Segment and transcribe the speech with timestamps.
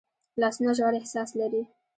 [0.41, 1.61] لاسونه ژور احساس لري